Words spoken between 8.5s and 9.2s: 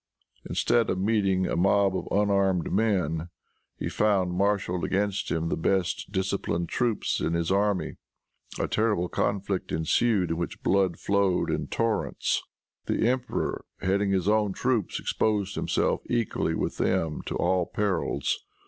A terrible